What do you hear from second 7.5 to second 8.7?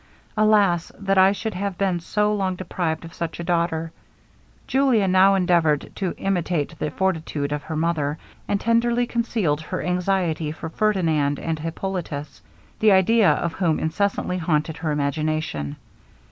of her mother, and